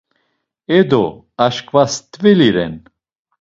E 0.77 0.79
do, 0.91 1.05
açkva 1.47 1.83
stveli 1.93 2.49
ren. 2.55 2.75